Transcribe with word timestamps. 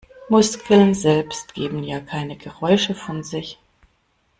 Muskeln 0.29 0.95
selbst 0.95 1.53
geben 1.53 1.83
ja 1.83 1.99
keine 1.99 2.35
Geräusche 2.35 2.95
von 2.95 3.21
sich. 3.23 3.59